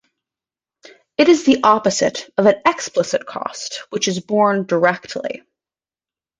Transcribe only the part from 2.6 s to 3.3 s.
explicit